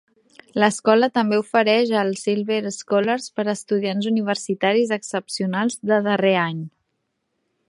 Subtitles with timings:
[0.61, 6.69] L'escola també ofereix el Silver Scholars per a estudiants universitaris excepcionals de darrer any.